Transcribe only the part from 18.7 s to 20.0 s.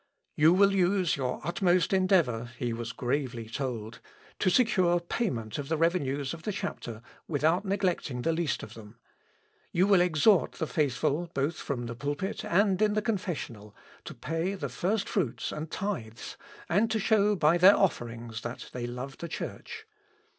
they love the Church.